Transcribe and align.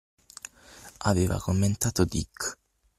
aveva 1.01 1.37
commentato 1.39 2.05
Dick. 2.05 2.57